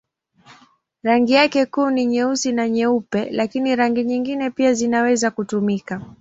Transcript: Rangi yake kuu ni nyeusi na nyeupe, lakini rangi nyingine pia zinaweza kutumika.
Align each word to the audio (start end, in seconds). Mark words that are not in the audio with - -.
Rangi 1.03 1.33
yake 1.33 1.65
kuu 1.65 1.89
ni 1.89 2.05
nyeusi 2.05 2.51
na 2.51 2.69
nyeupe, 2.69 3.29
lakini 3.31 3.75
rangi 3.75 4.03
nyingine 4.03 4.49
pia 4.49 4.73
zinaweza 4.73 5.31
kutumika. 5.31 6.01